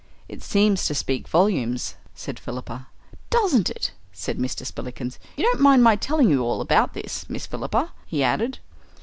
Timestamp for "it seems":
0.27-0.87